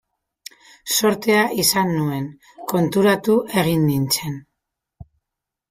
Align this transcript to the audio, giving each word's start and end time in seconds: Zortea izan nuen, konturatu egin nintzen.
Zortea 0.95 1.43
izan 1.65 1.91
nuen, 1.99 2.25
konturatu 2.73 3.39
egin 3.65 3.87
nintzen. 3.93 4.43